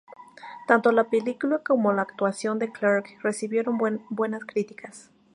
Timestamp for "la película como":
0.91-1.93